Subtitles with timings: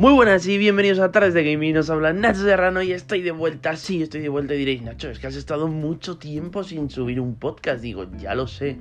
[0.00, 3.32] Muy buenas y bienvenidos a Tardes de Gaming, nos habla Nacho Serrano y estoy de
[3.32, 6.88] vuelta, sí, estoy de vuelta y diréis, Nacho, es que has estado mucho tiempo sin
[6.88, 8.78] subir un podcast, digo, ya lo sé,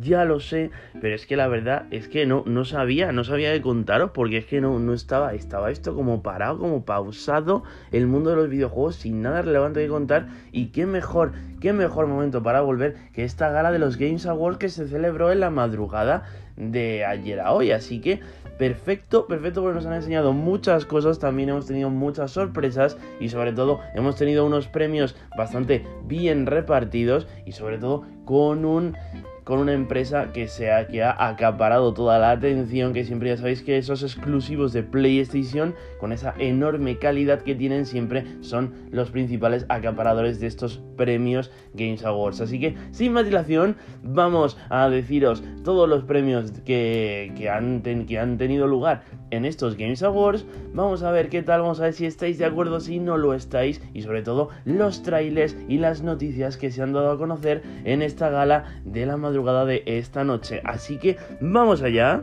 [0.00, 0.70] ya lo sé,
[1.02, 4.38] pero es que la verdad es que no, no sabía, no sabía de contaros porque
[4.38, 7.62] es que no, no estaba, estaba esto como parado, como pausado,
[7.92, 12.06] el mundo de los videojuegos sin nada relevante que contar y qué mejor, qué mejor
[12.06, 15.50] momento para volver que esta gala de los Games Awards que se celebró en la
[15.50, 16.24] madrugada
[16.56, 18.20] de ayer a hoy, así que
[18.58, 23.52] perfecto, perfecto porque nos han enseñado muchas cosas, también hemos tenido muchas sorpresas y sobre
[23.52, 28.96] todo hemos tenido unos premios bastante bien repartidos y sobre todo con un
[29.44, 33.36] con una empresa que, se ha, que ha acaparado toda la atención, que siempre ya
[33.36, 39.10] sabéis que esos exclusivos de PlayStation, con esa enorme calidad que tienen, siempre son los
[39.10, 42.40] principales acaparadores de estos premios Games Awards.
[42.40, 48.18] Así que, sin más dilación, vamos a deciros todos los premios que, que, han, que
[48.18, 49.02] han tenido lugar
[49.34, 50.46] en estos Games Awards.
[50.72, 53.34] Vamos a ver qué tal, vamos a ver si estáis de acuerdo, si no lo
[53.34, 57.62] estáis, y sobre todo los trailers y las noticias que se han dado a conocer
[57.84, 60.60] en esta gala de la madrugada de esta noche.
[60.64, 62.22] Así que vamos allá.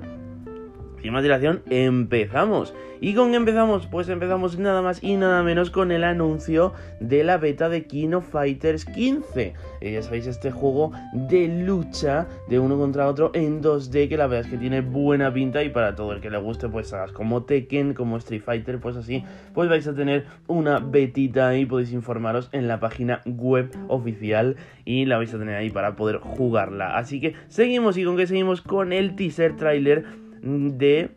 [1.02, 2.74] Sin más dilación, empezamos.
[3.04, 3.88] ¿Y con qué empezamos?
[3.88, 8.22] Pues empezamos nada más y nada menos con el anuncio de la beta de Kino
[8.22, 9.56] Fighters 15.
[9.82, 14.28] Eh, ya sabéis, este juego de lucha de uno contra otro en 2D que la
[14.28, 17.12] verdad es que tiene buena pinta y para todo el que le guste, pues hagas
[17.12, 19.24] como Tekken, como Street Fighter, pues así,
[19.56, 25.06] pues vais a tener una betita y podéis informaros en la página web oficial y
[25.06, 26.96] la vais a tener ahí para poder jugarla.
[26.98, 30.06] Así que seguimos y con que seguimos con el teaser trailer
[30.42, 31.12] de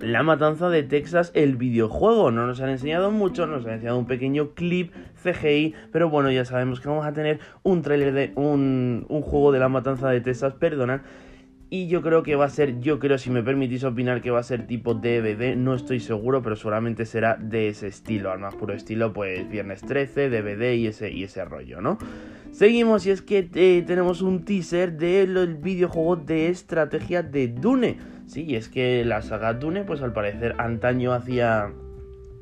[0.00, 2.30] la Matanza de Texas, el videojuego.
[2.30, 6.44] No nos han enseñado mucho, nos han enseñado un pequeño clip CGI, pero bueno, ya
[6.44, 10.20] sabemos que vamos a tener un trailer de un, un juego de La Matanza de
[10.20, 11.02] Texas, perdona.
[11.72, 14.40] Y yo creo que va a ser, yo creo, si me permitís opinar, que va
[14.40, 18.56] a ser tipo DVD, no estoy seguro, pero seguramente será de ese estilo, al más
[18.56, 21.96] puro estilo, pues Viernes 13, DVD y ese, y ese rollo, ¿no?
[22.50, 27.98] Seguimos y es que eh, tenemos un teaser del videojuego de estrategia de Dune.
[28.30, 31.72] Sí, es que la saga Dune, pues al parecer antaño hacía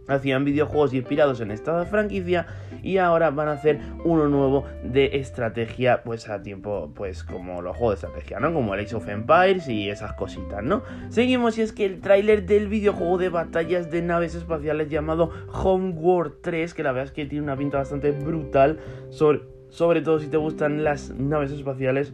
[0.07, 2.47] hacían videojuegos inspirados en esta franquicia
[2.83, 7.77] y ahora van a hacer uno nuevo de estrategia pues a tiempo pues como los
[7.77, 8.53] juegos de estrategia, ¿no?
[8.53, 10.83] Como el Age of Empires y esas cositas, ¿no?
[11.09, 16.35] Seguimos y es que el tráiler del videojuego de batallas de naves espaciales llamado Homeworld
[16.43, 18.79] 3, que la verdad es que tiene una pinta bastante brutal
[19.09, 22.13] sobre, sobre todo si te gustan las naves espaciales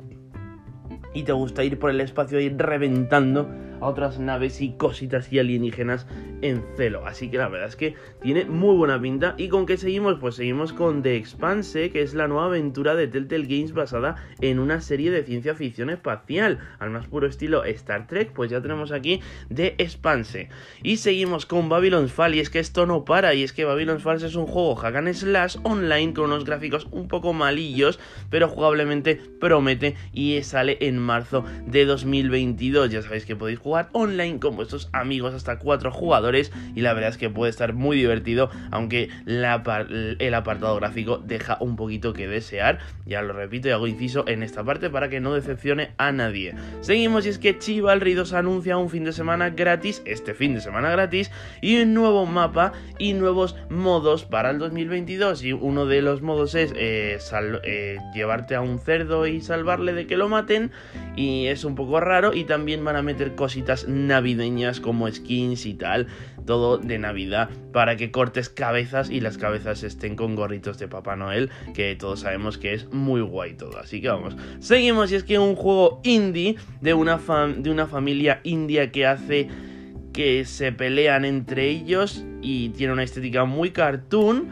[1.14, 3.48] y te gusta ir por el espacio y reventando
[3.84, 6.06] otras naves y cositas y alienígenas
[6.42, 7.06] en celo.
[7.06, 9.34] Así que la verdad es que tiene muy buena pinta.
[9.38, 10.18] ¿Y con qué seguimos?
[10.18, 14.58] Pues seguimos con The Expanse, que es la nueva aventura de Telltale Games basada en
[14.58, 16.58] una serie de ciencia ficción espacial.
[16.78, 19.20] Al más puro estilo Star Trek, pues ya tenemos aquí
[19.54, 20.48] The Expanse.
[20.82, 24.02] Y seguimos con Babylon's Fall, y es que esto no para, y es que Babylon's
[24.02, 27.98] Fall es un juego hack and slash online con unos gráficos un poco malillos,
[28.30, 32.90] pero jugablemente promete y sale en marzo de 2022.
[32.90, 37.10] Ya sabéis que podéis jugar online con vuestros amigos hasta cuatro jugadores y la verdad
[37.10, 42.78] es que puede estar muy divertido, aunque el apartado gráfico deja un poquito que desear.
[43.06, 46.54] Ya lo repito y hago inciso en esta parte para que no decepcione a nadie.
[46.80, 50.60] Seguimos y es que Chivalry 2 anuncia un fin de semana gratis, este fin de
[50.60, 51.30] semana gratis,
[51.60, 55.42] y un nuevo mapa y nuevos modos para el 2022.
[55.44, 57.18] Y uno de los modos es eh,
[57.64, 60.70] eh, llevarte a un cerdo y salvarle de que lo maten.
[61.16, 62.34] Y es un poco raro.
[62.34, 63.53] Y también van a meter cosas
[63.88, 66.06] navideñas como skins y tal,
[66.46, 71.16] todo de Navidad, para que cortes cabezas y las cabezas estén con gorritos de Papá
[71.16, 73.78] Noel, que todos sabemos que es muy guay todo.
[73.78, 77.18] Así que vamos, seguimos y es que un juego indie de una,
[77.56, 79.48] de una familia india que hace
[80.12, 84.48] que se pelean entre ellos y tiene una estética muy cartoon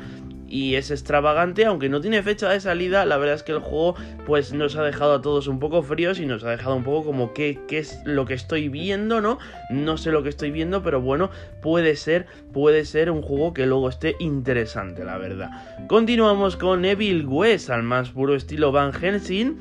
[0.53, 3.97] y es extravagante, aunque no tiene fecha de salida, la verdad es que el juego
[4.27, 7.07] pues nos ha dejado a todos un poco fríos y nos ha dejado un poco
[7.07, 9.39] como qué, qué es lo que estoy viendo, ¿no?
[9.71, 11.31] No sé lo que estoy viendo, pero bueno,
[11.63, 15.51] puede ser, puede ser un juego que luego esté interesante, la verdad.
[15.89, 19.57] Continuamos con Evil West, al más puro estilo Van Helsing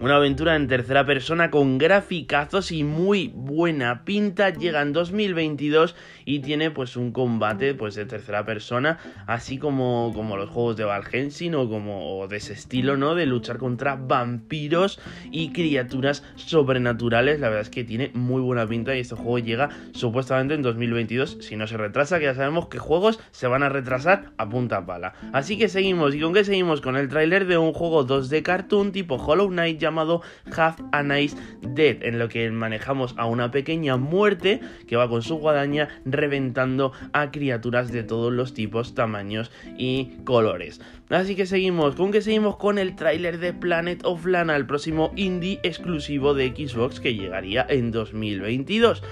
[0.00, 4.50] una aventura en tercera persona con graficazos y muy buena pinta.
[4.50, 5.94] Llega en 2022
[6.24, 10.84] y tiene pues un combate pues de tercera persona, así como, como los juegos de
[10.84, 13.14] Valhensing o como de ese estilo, ¿no?
[13.14, 15.00] De luchar contra vampiros
[15.30, 17.40] y criaturas sobrenaturales.
[17.40, 21.38] La verdad es que tiene muy buena pinta y este juego llega supuestamente en 2022.
[21.40, 24.86] Si no se retrasa, que ya sabemos que juegos se van a retrasar a punta
[24.86, 25.12] pala.
[25.32, 26.14] Así que seguimos.
[26.14, 26.80] ¿Y con qué seguimos?
[26.80, 30.22] Con el tráiler de un juego 2D cartoon tipo Hollow Knight Llamado
[30.56, 35.22] Have a Nice Dead, en lo que manejamos a una pequeña muerte que va con
[35.22, 40.80] su guadaña reventando a criaturas de todos los tipos, tamaños y colores.
[41.08, 42.56] Así que seguimos, ¿con que seguimos?
[42.56, 47.66] Con el tráiler de Planet of Lana, el próximo indie exclusivo de Xbox que llegaría
[47.68, 49.02] en 2022.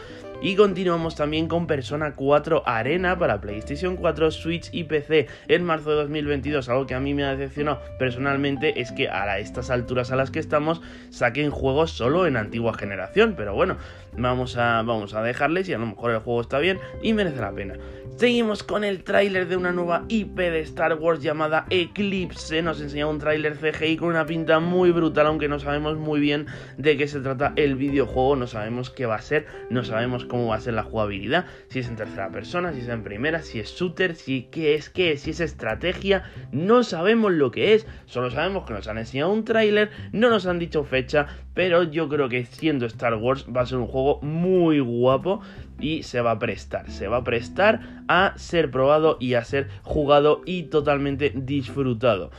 [0.40, 5.90] Y continuamos también con Persona 4 Arena para PlayStation 4, Switch y PC en marzo
[5.90, 6.68] de 2022.
[6.68, 10.30] Algo que a mí me ha decepcionado personalmente es que a estas alturas a las
[10.30, 10.80] que estamos
[11.10, 13.34] saquen juegos solo en antigua generación.
[13.36, 13.78] Pero bueno,
[14.16, 17.40] vamos a, vamos a dejarles y a lo mejor el juego está bien y merece
[17.40, 17.74] la pena.
[18.16, 22.62] Seguimos con el tráiler de una nueva IP de Star Wars llamada Eclipse.
[22.62, 26.46] Nos enseña un tráiler CGI con una pinta muy brutal, aunque no sabemos muy bien
[26.76, 30.48] de qué se trata el videojuego, no sabemos qué va a ser, no sabemos cómo
[30.48, 33.60] va a ser la jugabilidad, si es en tercera persona, si es en primera, si
[33.60, 38.30] es shooter, si qué es qué, si es estrategia, no sabemos lo que es, solo
[38.30, 42.28] sabemos que nos han enseñado un tráiler, no nos han dicho fecha, pero yo creo
[42.28, 45.40] que siendo Star Wars va a ser un juego muy guapo
[45.80, 49.68] y se va a prestar, se va a prestar a ser probado y a ser
[49.82, 52.30] jugado y totalmente disfrutado.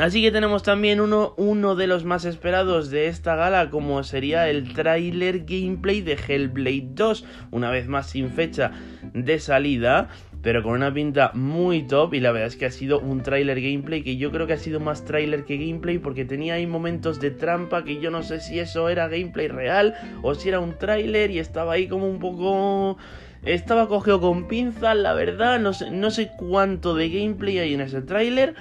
[0.00, 4.48] Así que tenemos también uno, uno de los más esperados de esta gala, como sería
[4.48, 8.70] el trailer gameplay de Hellblade 2, una vez más sin fecha
[9.12, 10.08] de salida,
[10.40, 13.60] pero con una pinta muy top y la verdad es que ha sido un trailer
[13.60, 17.20] gameplay que yo creo que ha sido más trailer que gameplay porque tenía ahí momentos
[17.20, 20.78] de trampa que yo no sé si eso era gameplay real o si era un
[20.78, 22.96] trailer y estaba ahí como un poco...
[23.42, 27.80] Estaba cogido con pinzas, la verdad, no sé, no sé cuánto de gameplay hay en
[27.80, 28.54] ese tráiler,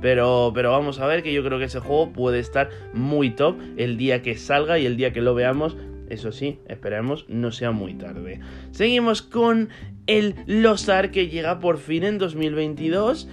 [0.00, 3.56] pero, pero, vamos a ver que yo creo que ese juego puede estar muy top
[3.76, 5.76] el día que salga y el día que lo veamos
[6.08, 8.40] eso sí, esperemos no sea muy tarde.
[8.70, 9.70] Seguimos con
[10.06, 13.28] el Losar que llega por fin en 2022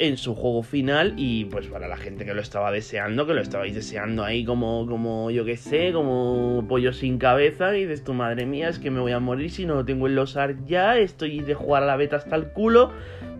[0.00, 3.40] en su juego final y pues para la gente que lo estaba deseando, que lo
[3.40, 8.12] estabais deseando ahí como, como yo que sé, como pollo sin cabeza y dices tu
[8.12, 10.98] madre mía es que me voy a morir si no lo tengo en losar ya,
[10.98, 12.90] estoy de jugar a la beta hasta el culo,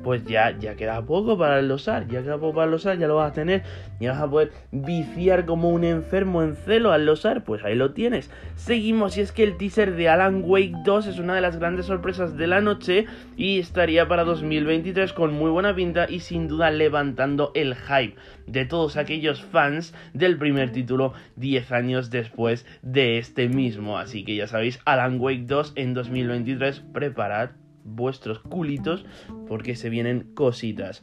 [0.05, 3.09] pues ya, ya queda poco para el losar, ya queda poco para el losar, ya
[3.09, 3.65] lo vas a tener,
[3.99, 7.93] y vas a poder viciar como un enfermo en celo al losar, pues ahí lo
[7.93, 8.31] tienes.
[8.55, 11.87] Seguimos y es que el teaser de Alan Wake 2 es una de las grandes
[11.87, 13.07] sorpresas de la noche
[13.37, 18.17] y estaría para 2023 con muy buena pinta y sin duda levantando el hype
[18.47, 23.99] de todos aquellos fans del primer título 10 años después de este mismo.
[23.99, 27.51] Así que ya sabéis, Alan Wake 2 en 2023, preparad
[27.85, 29.05] vuestros culitos
[29.47, 31.03] porque se vienen cositas.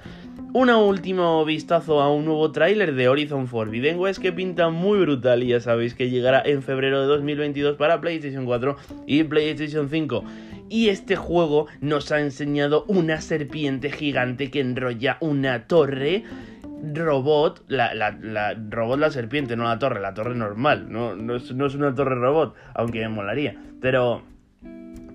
[0.53, 5.43] Un último vistazo a un nuevo tráiler de Horizon Forbidden West que pinta muy brutal
[5.43, 8.75] y ya sabéis que llegará en febrero de 2022 para PlayStation 4
[9.07, 10.23] y PlayStation 5.
[10.69, 16.23] Y este juego nos ha enseñado una serpiente gigante que enrolla una torre
[16.93, 21.53] robot, la, la, robot la serpiente, no la torre, la torre normal, no, no, es,
[21.53, 24.23] no es una torre robot, aunque me molaría, pero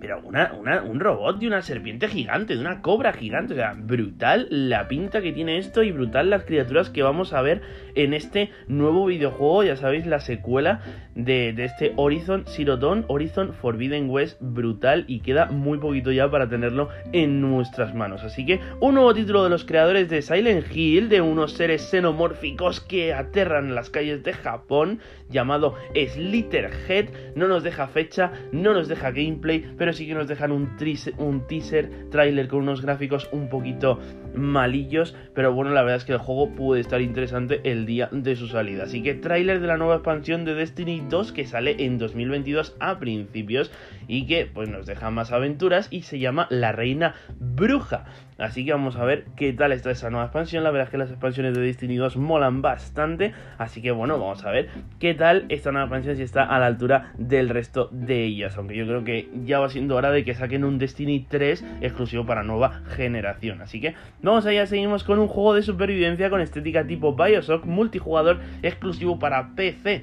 [0.01, 0.53] pero una,
[0.83, 3.55] un robot de una serpiente gigante, de una cobra gigante.
[3.55, 7.43] O sea, brutal la pinta que tiene esto y brutal las criaturas que vamos a
[7.43, 7.63] ver
[7.97, 9.65] en este nuevo videojuego.
[9.65, 10.81] Ya sabéis, la secuela
[11.15, 16.49] de, este Horizon Zero Dawn, Horizon Forbidden West, brutal y queda muy poquito ya para
[16.49, 18.23] tenerlo en nuestras manos.
[18.23, 22.81] Así que un nuevo título de los creadores de Silent Hill, de unos seres xenomórficos
[22.81, 27.09] que aterran las calles de Japón, llamado Slitterhead.
[27.35, 30.77] No nos deja fecha, no nos deja gameplay, pero sí que nos dejan un,
[31.19, 33.99] un teaser, trailer con unos gráficos un poquito
[34.35, 38.37] malillos, pero bueno, la verdad es que el juego puede estar interesante el día de
[38.37, 38.85] su salida.
[38.85, 42.99] Así que trailer de la nueva expansión de Destiny 2 que sale en 2022 a
[42.99, 43.71] principios
[44.09, 48.05] y que pues nos deja más aventuras y se llama La Reina Bruja.
[48.39, 50.63] Así que vamos a ver qué tal está esa nueva expansión.
[50.63, 53.33] La verdad es que las expansiones de Destiny 2 molan bastante.
[53.57, 56.67] Así que bueno, vamos a ver qué tal esta nueva expansión si está a la
[56.67, 58.57] altura del resto de ellas.
[58.59, 62.27] Aunque yo creo que ya va siendo hora de que saquen un Destiny 3 exclusivo
[62.27, 63.63] para nueva generación.
[63.63, 68.41] Así que vamos allá, seguimos con un juego de supervivencia con estética tipo Bioshock multijugador
[68.63, 70.03] exclusivo para PC.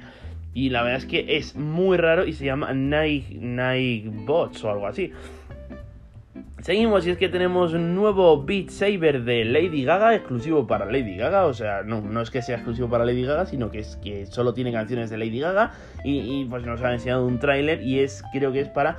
[0.54, 4.70] Y la verdad es que es muy raro y se llama Night, Night Bots o
[4.70, 5.12] algo así.
[6.64, 11.14] Seguimos y es que tenemos un nuevo Beat Saber de Lady Gaga, exclusivo para Lady
[11.14, 13.96] Gaga, o sea, no, no es que sea exclusivo para Lady Gaga, sino que es
[13.96, 15.72] que solo tiene canciones de Lady Gaga
[16.04, 18.96] y, pues nos han enseñado un tráiler y es creo que es para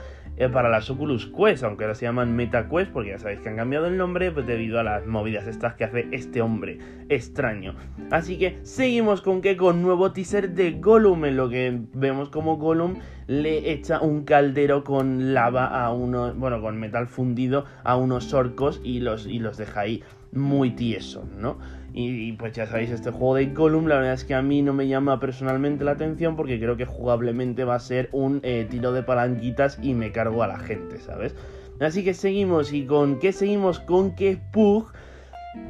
[0.51, 3.55] para las Oculus Quest, aunque ahora se llaman Meta Quest, porque ya sabéis que han
[3.55, 7.75] cambiado el nombre pues, debido a las movidas estas que hace este hombre extraño.
[8.11, 12.57] Así que seguimos con que con nuevo teaser de Gollum, en lo que vemos como
[12.57, 12.95] Gollum
[13.27, 18.81] le echa un caldero con lava a unos, bueno, con metal fundido a unos orcos
[18.83, 21.57] y los, y los deja ahí muy tieso, ¿no?
[21.93, 24.73] Y, pues ya sabéis, este juego de Gollum, la verdad es que a mí no
[24.73, 28.91] me llama personalmente la atención porque creo que jugablemente va a ser un eh, tiro
[28.91, 31.35] de palanquitas y me cargo a la gente, ¿sabes?
[31.79, 33.79] Así que seguimos, ¿y con qué seguimos?
[33.79, 34.91] Con que Pug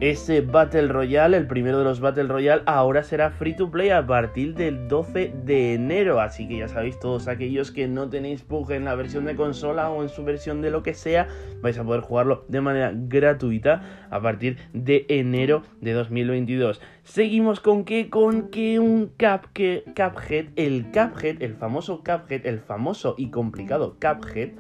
[0.02, 4.06] ese Battle Royale, el primero de los Battle Royale, ahora será free to play a
[4.06, 6.20] partir del 12 de enero.
[6.20, 9.90] Así que ya sabéis, todos aquellos que no tenéis Pug en la versión de consola
[9.90, 11.28] o en su versión de lo que sea,
[11.62, 16.82] vais a poder jugarlo de manera gratuita a partir de enero de 2022.
[17.04, 22.60] Seguimos con que, con que un Cap, que, Cuphead, el Cuphead, el famoso Cuphead, el
[22.60, 24.52] famoso y complicado Cuphead,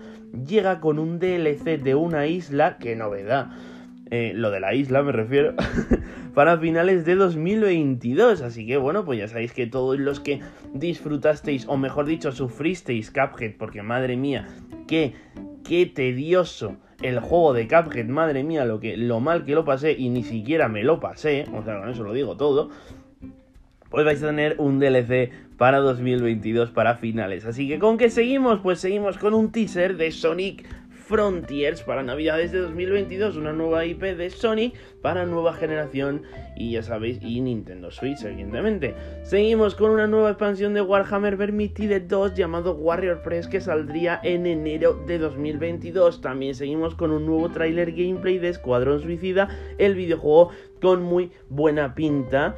[0.45, 3.49] llega con un DLC de una isla, que novedad
[4.11, 5.53] eh, lo de la isla me refiero,
[6.33, 8.41] para finales de 2022.
[8.41, 10.41] Así que bueno, pues ya sabéis que todos los que
[10.73, 14.47] disfrutasteis, o mejor dicho, sufristeis Cuphead, porque madre mía,
[14.87, 15.13] qué,
[15.63, 19.93] qué tedioso el juego de Cuphead, madre mía, lo, que, lo mal que lo pasé
[19.93, 22.69] y ni siquiera me lo pasé, o sea, con eso lo digo todo,
[23.89, 27.45] pues vais a tener un DLC para 2022 para finales.
[27.45, 30.67] Así que con qué seguimos, pues seguimos con un teaser de Sonic
[31.07, 36.23] Frontiers para Navidades de 2022, una nueva IP de Sony para nueva generación
[36.55, 38.95] y ya sabéis, y Nintendo Switch, evidentemente.
[39.23, 44.47] Seguimos con una nueva expansión de Warhammer Vermintide 2 llamado Warrior Press que saldría en
[44.47, 46.21] enero de 2022.
[46.21, 50.49] También seguimos con un nuevo tráiler gameplay de Escuadrón Suicida, el videojuego
[50.81, 52.55] con muy buena pinta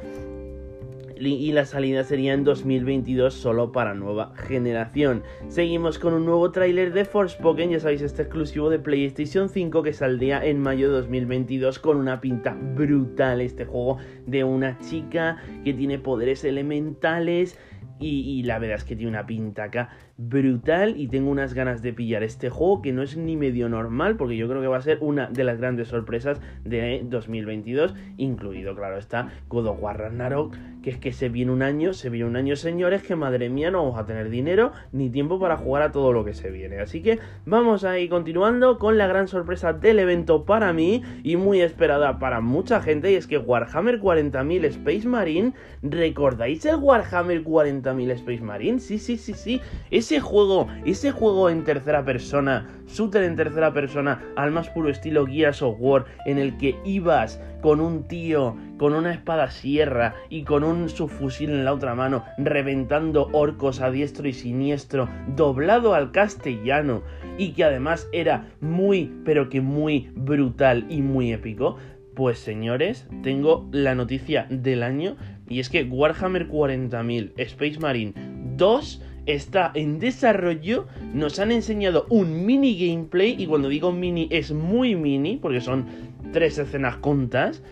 [1.20, 5.22] y la salida sería en 2022 solo para nueva generación.
[5.48, 9.92] Seguimos con un nuevo tráiler de Forspoken, ya sabéis, este exclusivo de PlayStation 5 que
[9.92, 13.40] saldría en mayo de 2022 con una pinta brutal.
[13.40, 17.58] Este juego de una chica que tiene poderes elementales
[18.00, 21.92] y, la verdad es que tiene una pinta acá brutal y tengo unas ganas de
[21.92, 24.82] pillar este juego que no es ni medio normal porque yo creo que va a
[24.82, 30.56] ser una de las grandes sorpresas de 2022, incluido, claro, está God of War Ragnarok,
[30.82, 33.70] que es que se viene un año, se viene un año, señores, que madre mía
[33.70, 36.80] no vamos a tener dinero ni tiempo para jugar a todo lo que se viene.
[36.80, 41.36] Así que vamos a ir continuando con la gran sorpresa del evento para mí y
[41.36, 47.44] muy esperada para mucha gente y es que Warhammer 40.000 Space Marine, ¿recordáis el Warhammer
[47.44, 48.80] 40.000 Space Marine?
[48.80, 49.60] Sí, sí, sí, sí,
[50.08, 55.26] ese juego, ese juego en tercera persona, shooter en tercera persona, al más puro estilo
[55.26, 60.44] Gears of War, en el que ibas con un tío, con una espada sierra y
[60.44, 66.10] con un subfusil en la otra mano, reventando orcos a diestro y siniestro, doblado al
[66.10, 67.02] castellano,
[67.36, 71.76] y que además era muy, pero que muy brutal y muy épico.
[72.14, 75.18] Pues señores, tengo la noticia del año
[75.50, 78.14] y es que Warhammer 40.000 Space Marine
[78.56, 80.86] 2 está en desarrollo.
[81.14, 83.36] Nos han enseñado un mini gameplay.
[83.38, 85.86] Y cuando digo mini es muy mini, porque son
[86.32, 87.62] tres escenas contas.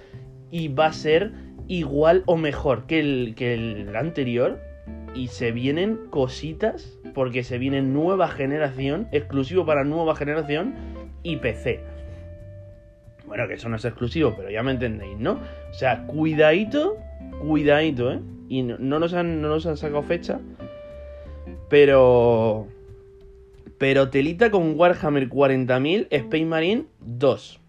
[0.50, 1.32] Y va a ser
[1.68, 4.60] igual o mejor que el, que el anterior.
[5.14, 10.74] Y se vienen cositas, porque se viene nueva generación, exclusivo para nueva generación
[11.22, 11.80] y PC.
[13.26, 15.40] Bueno, que eso no es exclusivo, pero ya me entendéis, ¿no?
[15.70, 16.96] O sea, cuidadito,
[17.40, 18.20] cuidadito, ¿eh?
[18.48, 20.38] Y no, nos, han, no nos han sacado fecha,
[21.68, 22.68] pero.
[23.78, 27.60] Pero telita con Warhammer 40.000 Space Marine 2.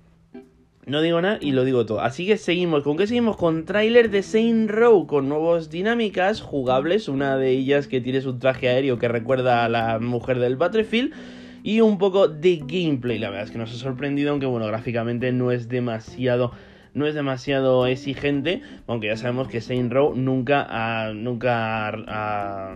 [0.86, 2.00] No digo nada y lo digo todo.
[2.00, 2.84] Así que seguimos.
[2.84, 3.36] ¿Con qué seguimos?
[3.36, 7.10] Con tráiler de Saint Row con nuevas dinámicas jugables.
[7.10, 11.13] Una de ellas que tiene un traje aéreo que recuerda a la mujer del Battlefield.
[11.62, 13.20] Y un poco de gameplay.
[13.20, 16.54] La verdad es que nos ha sorprendido, aunque bueno, gráficamente no es demasiado
[16.98, 22.75] no es demasiado exigente, aunque ya sabemos que Saint Row nunca ha, nunca ha,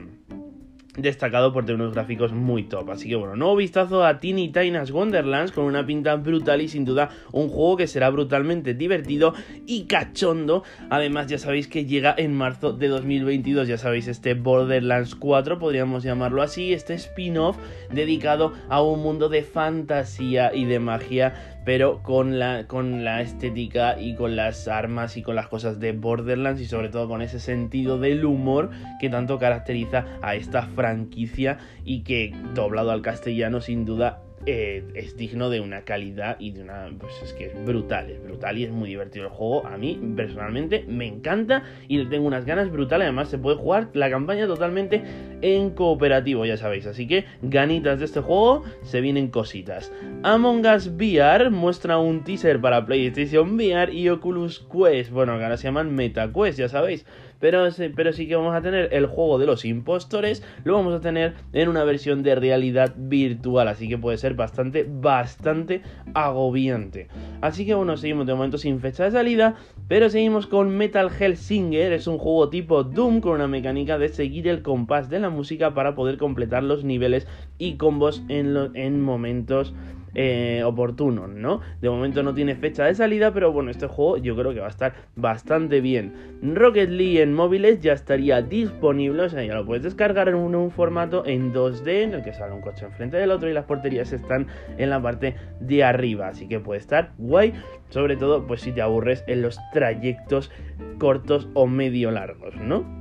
[0.97, 2.89] destacado por tener unos gráficos muy top.
[2.91, 6.85] Así que bueno, nuevo vistazo a Teeny Tina's Wonderlands con una pinta brutal y sin
[6.85, 9.33] duda un juego que será brutalmente divertido
[9.65, 10.63] y cachondo.
[10.89, 16.03] Además ya sabéis que llega en marzo de 2022, ya sabéis este Borderlands 4, podríamos
[16.03, 17.57] llamarlo así, este spin-off
[17.91, 23.99] dedicado a un mundo de fantasía y de magia pero con la, con la estética
[23.99, 27.39] y con las armas y con las cosas de Borderlands y sobre todo con ese
[27.39, 33.85] sentido del humor que tanto caracteriza a esta franquicia y que doblado al castellano sin
[33.85, 36.89] duda eh, es digno de una calidad y de una.
[36.99, 39.65] Pues es que es brutal, es brutal y es muy divertido el juego.
[39.67, 43.05] A mí, personalmente, me encanta y le tengo unas ganas brutales.
[43.05, 45.03] Además, se puede jugar la campaña totalmente
[45.41, 46.85] en cooperativo, ya sabéis.
[46.87, 49.91] Así que, ganitas de este juego, se vienen cositas.
[50.23, 55.11] Among Us VR muestra un teaser para PlayStation VR y Oculus Quest.
[55.11, 57.05] Bueno, ahora se llaman MetaQuest, ya sabéis.
[57.41, 61.33] Pero, sí que vamos a tener el juego de los impostores, lo vamos a tener
[61.51, 65.81] en una versión de realidad virtual, así que puede ser bastante, bastante
[66.13, 67.07] agobiante.
[67.41, 69.55] Así que bueno, seguimos de momento sin fecha de salida,
[69.87, 74.47] pero seguimos con Metal Hellsinger, es un juego tipo Doom con una mecánica de seguir
[74.47, 79.73] el compás de la música para poder completar los niveles y combos en, en momentos
[80.13, 81.61] eh, oportunos, ¿no?
[81.81, 84.67] De momento no tiene fecha de salida, pero bueno, este juego yo creo que va
[84.67, 86.13] a estar bastante bien.
[86.41, 90.71] Rocket League en móviles ya estaría disponible, o sea, ya lo puedes descargar en un,
[90.71, 94.11] formato en 2D, en el que sale un coche enfrente del otro y las porterías
[94.13, 97.53] están en la parte de arriba, así que puede estar guay,
[97.89, 100.51] sobre todo pues si te aburres en los trayectos
[100.99, 103.00] cortos o medio largos, ¿no?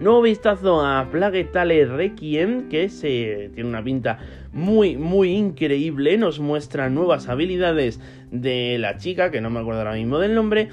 [0.00, 4.18] Nuevo vistazo a Plague Tale Requiem, que se tiene una pinta
[4.52, 6.18] muy, muy increíble.
[6.18, 8.00] Nos muestra nuevas habilidades
[8.32, 10.70] de la chica, que no me acuerdo ahora mismo del nombre.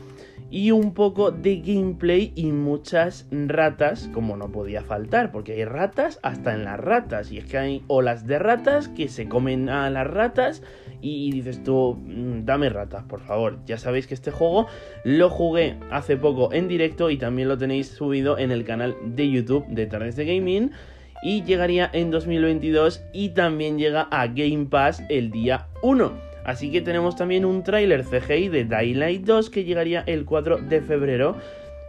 [0.51, 6.19] Y un poco de gameplay y muchas ratas, como no podía faltar, porque hay ratas
[6.23, 7.31] hasta en las ratas.
[7.31, 10.61] Y es que hay olas de ratas que se comen a las ratas
[11.01, 13.59] y dices tú, mm, dame ratas, por favor.
[13.65, 14.67] Ya sabéis que este juego
[15.05, 19.31] lo jugué hace poco en directo y también lo tenéis subido en el canal de
[19.31, 20.71] YouTube de Tardes de Gaming.
[21.23, 26.30] Y llegaría en 2022 y también llega a Game Pass el día 1.
[26.43, 30.81] Así que tenemos también un tráiler CGI de Daylight 2 que llegaría el 4 de
[30.81, 31.37] febrero.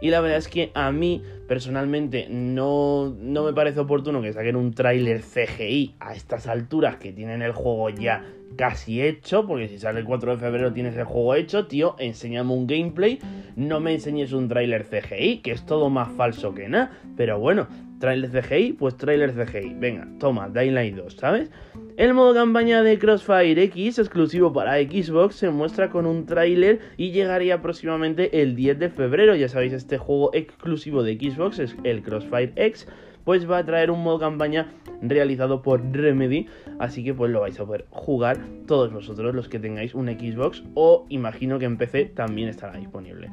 [0.01, 4.55] Y la verdad es que a mí personalmente no, no me parece oportuno que saquen
[4.55, 8.23] un tráiler CGI a estas alturas que tienen el juego ya
[8.55, 12.53] casi hecho, porque si sale el 4 de febrero tienes el juego hecho, tío, enséñame
[12.53, 13.19] un gameplay,
[13.55, 17.67] no me enseñes un tráiler CGI, que es todo más falso que nada, pero bueno,
[17.99, 21.49] tráiler CGI, pues tráiler CGI, venga, toma, Daylight 2, ¿sabes?
[21.95, 27.11] El modo campaña de Crossfire X, exclusivo para Xbox, se muestra con un tráiler y
[27.11, 29.35] llegaría próximamente el 10 de febrero.
[29.35, 32.87] Ya sabéis, este juego exclusivo de Xbox es el Crossfire X,
[33.23, 34.67] pues va a traer un modo campaña
[35.01, 36.47] realizado por Remedy,
[36.79, 38.37] así que pues lo vais a poder jugar
[38.67, 43.29] todos vosotros los que tengáis un Xbox o imagino que en PC también estará disponible.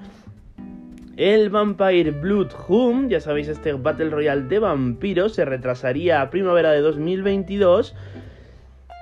[1.17, 6.71] El Vampire Blood Home, ya sabéis, este Battle Royale de vampiros se retrasaría a primavera
[6.71, 7.95] de 2022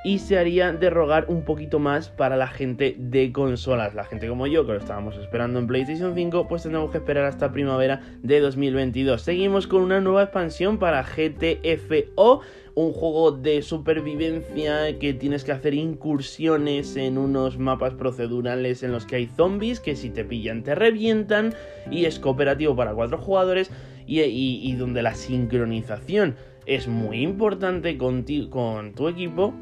[0.09, 3.95] y se haría de rogar un poquito más para la gente de consolas.
[3.95, 7.27] La gente como yo, que lo estábamos esperando en PlayStation 5, pues tendremos que esperar
[7.27, 9.21] hasta primavera de 2022.
[9.21, 12.41] Seguimos con una nueva expansión para GTFO,
[12.75, 19.05] un juego de supervivencia que tienes que hacer incursiones en unos mapas procedurales en los
[19.05, 21.53] que hay zombies que si te pillan te revientan
[21.91, 23.71] y es cooperativo para cuatro jugadores
[24.07, 29.53] y, donde la sincronización es muy importante con, con tu equipo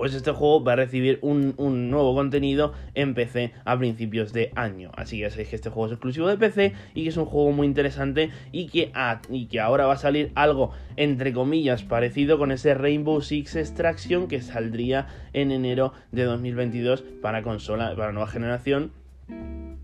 [0.00, 1.54] pues este juego va a recibir un,
[1.90, 4.90] nuevo contenido en PC a principios de año.
[4.96, 7.26] Así que ya sabéis que este juego es exclusivo de PC y que es un
[7.26, 8.92] juego muy interesante y que,
[9.28, 14.26] y que ahora va a salir algo entre comillas parecido con ese Rainbow Six Extraction
[14.26, 18.92] que saldría en enero de 2022 para consola, para nueva generación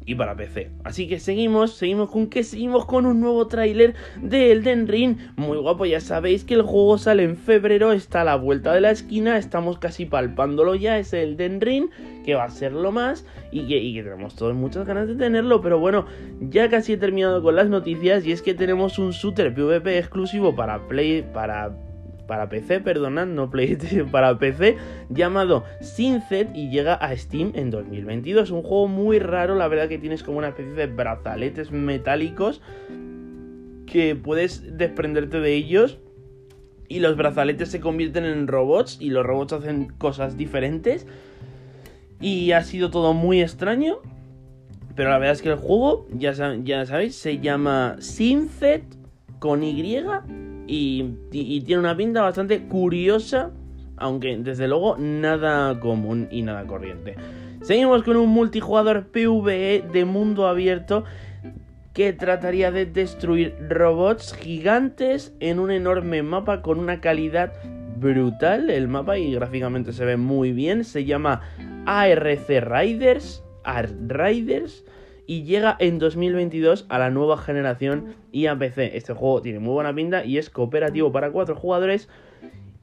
[0.07, 0.71] y para PC.
[0.85, 5.17] Así que seguimos, seguimos con que seguimos con un nuevo tráiler de Elden Ring.
[5.35, 8.81] Muy guapo, ya sabéis que el juego sale en febrero, está a la vuelta de
[8.81, 11.91] la esquina, estamos casi palpándolo ya, es Elden Ring,
[12.25, 15.81] que va a ser lo más y que, tenemos todos muchas ganas de tenerlo, pero
[15.81, 16.07] bueno,
[16.41, 20.55] ya casi he terminado con las noticias y es que tenemos un shooter PvP exclusivo
[20.55, 21.77] para Play, para
[22.27, 24.77] para PC, perdonad, no PlayStation, para PC,
[25.09, 28.51] llamado Sinset y llega a Steam en 2022.
[28.51, 32.61] Un juego muy raro, la verdad que tienes como una especie de brazaletes metálicos
[33.87, 35.99] que puedes desprenderte de ellos
[36.89, 41.07] y los brazaletes se convierten en robots y los robots hacen cosas diferentes.
[42.21, 43.99] Y ha sido todo muy extraño.
[44.95, 48.85] Pero la verdad es que el juego, ya, sabéis, se llama Sinset
[49.39, 49.83] con Y
[50.67, 53.51] y, tiene una pinta bastante curiosa,
[53.97, 57.17] aunque desde luego nada común y nada corriente.
[57.63, 61.05] Seguimos con un multijugador PvE de mundo abierto
[61.93, 67.55] que trataría de destruir robots gigantes en un enorme mapa con una calidad
[67.99, 68.69] brutal.
[68.69, 70.85] El mapa y gráficamente se ve muy bien.
[70.85, 71.41] Se llama
[71.87, 73.43] ARC Riders.
[73.65, 74.85] ARC Riders
[75.27, 78.97] y llega en 2022 a la nueva generación y a PC.
[78.97, 82.09] Este juego tiene muy buena pinta y es cooperativo para cuatro jugadores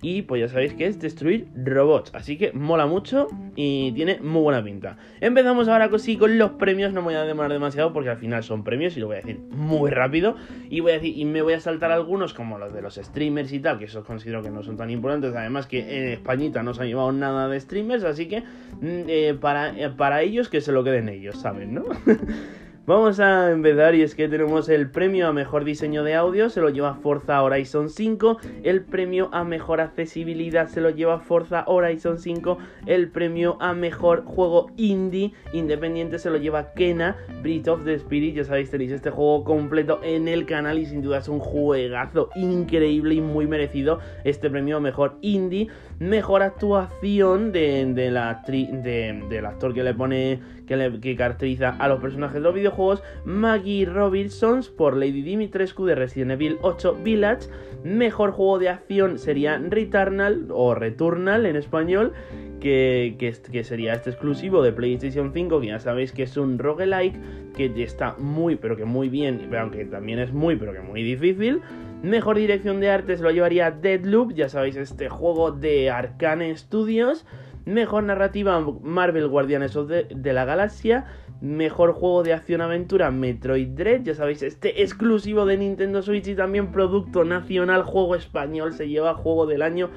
[0.03, 2.11] y pues ya sabéis que es destruir robots.
[2.13, 4.97] Así que mola mucho y tiene muy buena pinta.
[5.21, 6.91] Empezamos ahora sí con los premios.
[6.91, 9.19] No me voy a demorar demasiado porque al final son premios y lo voy a
[9.21, 10.35] decir muy rápido.
[10.69, 13.53] Y voy a decir, y me voy a saltar algunos como los de los streamers
[13.53, 15.33] y tal, que esos considero que no son tan importantes.
[15.33, 18.03] Además que en Españita no se han llevado nada de streamers.
[18.03, 21.75] Así que mm, eh, para, eh, para ellos que se lo queden ellos, ¿saben?
[21.75, 21.85] ¿no?
[22.85, 26.59] Vamos a empezar y es que tenemos el premio a mejor diseño de audio, se
[26.59, 32.19] lo lleva Forza Horizon 5, el premio a mejor accesibilidad se lo lleva Forza Horizon
[32.19, 37.93] 5, el premio a mejor juego indie independiente se lo lleva Kena, Breath of the
[37.93, 41.39] Spirit, ya sabéis tenéis este juego completo en el canal y sin duda es un
[41.39, 45.69] juegazo increíble y muy merecido este premio a mejor indie,
[45.99, 51.87] mejor actuación de, la de, del actor que le pone que, le, que caracteriza a
[51.87, 56.97] los personajes de los videojuegos juegos Maggie Robinsons por Lady Dimitrescu de Resident Evil 8
[57.03, 57.47] Village.
[57.83, 62.13] Mejor juego de acción sería Returnal o Returnal en español,
[62.59, 67.19] que, que, sería este exclusivo de PlayStation 5, que ya sabéis que es un roguelike,
[67.55, 71.61] que está muy, pero que muy bien, aunque también es muy, pero que muy difícil.
[72.03, 77.25] Mejor dirección de arte se lo llevaría Deadloop, ya sabéis, este juego de Arcane Studios.
[77.65, 81.05] Mejor narrativa Marvel Guardianes de la Galaxia.
[81.39, 86.71] Mejor juego de acción-aventura Metroid Dread, ya sabéis, este exclusivo de Nintendo Switch y también
[86.71, 89.89] producto nacional, juego español, se lleva juego del año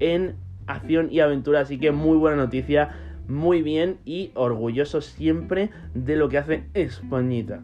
[0.00, 2.94] en acción y aventura, así que muy buena noticia,
[3.26, 7.62] muy bien y orgulloso siempre de lo que hace Españita.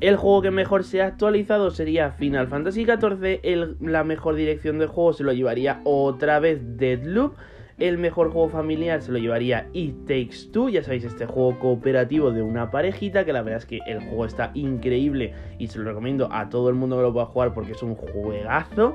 [0.00, 4.86] El juego que mejor se ha actualizado sería Final Fantasy XIV, la mejor dirección de
[4.86, 7.34] juego se lo llevaría otra vez Deadloop.
[7.78, 12.30] El mejor juego familiar se lo llevaría It Takes Two, ya sabéis, este juego cooperativo
[12.30, 15.84] de una parejita, que la verdad es que el juego está increíble y se lo
[15.84, 18.94] recomiendo a todo el mundo que lo pueda jugar porque es un juegazo.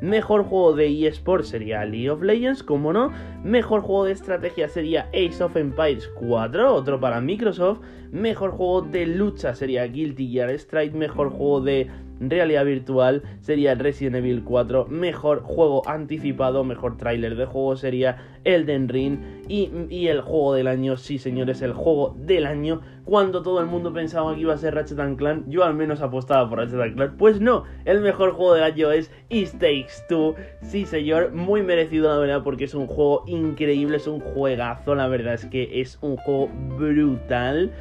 [0.00, 3.12] Mejor juego de eSports sería League of Legends, como no.
[3.44, 7.80] Mejor juego de estrategia sería Ace of Empires 4, otro para Microsoft.
[8.12, 10.94] Mejor juego de lucha sería Guilty Gear Strike.
[10.94, 11.88] Mejor juego de
[12.20, 18.88] realidad virtual sería Resident Evil 4, mejor juego anticipado, mejor tráiler de juego sería Elden
[18.88, 23.60] Ring y, y, el juego del año, sí señores, el juego del año, cuando todo
[23.60, 26.94] el mundo pensaba que iba a ser Ratchet Clan, yo al menos apostaba por Ratchet
[26.94, 31.62] Clan, pues no, el mejor juego del año es It Takes Two, sí señor, muy
[31.62, 35.80] merecido la verdad porque es un juego increíble, es un juegazo, la verdad es que
[35.80, 37.72] es un juego brutal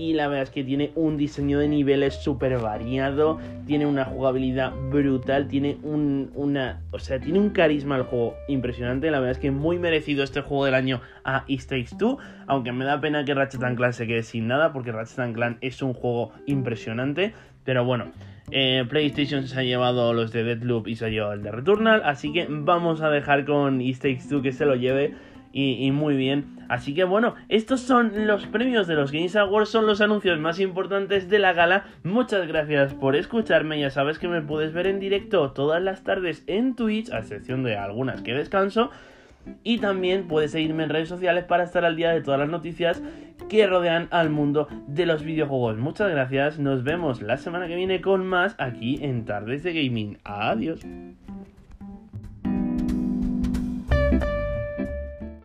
[0.00, 4.72] y la verdad es que tiene un diseño de niveles súper variado, tiene una jugabilidad
[4.90, 9.38] brutal, tiene un, una, o sea, tiene un carisma el juego impresionante, la verdad es
[9.38, 13.26] que muy merecido este juego del año a East Takes 2, aunque me da pena
[13.26, 17.34] que Ratchet Clank se quede sin nada, porque Ratchet Clank es un juego impresionante,
[17.64, 18.06] pero bueno,
[18.52, 22.00] eh, PlayStation se ha llevado los de Deadloop y se ha llevado el de Returnal,
[22.06, 25.14] así que vamos a dejar con East Takes 2 que se lo lleve
[25.52, 26.59] y, muy bien.
[26.70, 30.60] Así que bueno, estos son los premios de los Games Awards, son los anuncios más
[30.60, 31.86] importantes de la gala.
[32.04, 36.44] Muchas gracias por escucharme, ya sabes que me puedes ver en directo todas las tardes
[36.46, 38.92] en Twitch, a excepción de algunas que descanso.
[39.64, 43.02] Y también puedes seguirme en redes sociales para estar al día de todas las noticias
[43.48, 45.76] que rodean al mundo de los videojuegos.
[45.76, 50.18] Muchas gracias, nos vemos la semana que viene con más aquí en Tardes de Gaming.
[50.22, 50.86] Adiós.